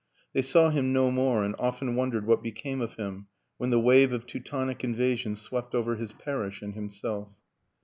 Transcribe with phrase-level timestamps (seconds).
[0.33, 3.79] They saw him no more and often wondered what be came of him when the
[3.79, 7.29] wave of Teutonic invasion swept over his parish and himself.